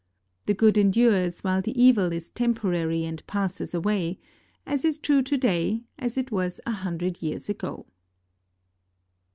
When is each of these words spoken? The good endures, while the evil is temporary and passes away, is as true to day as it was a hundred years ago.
The 0.47 0.55
good 0.55 0.79
endures, 0.79 1.41
while 1.43 1.61
the 1.61 1.79
evil 1.79 2.11
is 2.11 2.31
temporary 2.31 3.05
and 3.05 3.23
passes 3.27 3.75
away, 3.75 4.17
is 4.65 4.83
as 4.83 4.97
true 4.97 5.21
to 5.21 5.37
day 5.37 5.83
as 5.99 6.17
it 6.17 6.31
was 6.31 6.59
a 6.65 6.71
hundred 6.71 7.21
years 7.21 7.49
ago. 7.49 7.85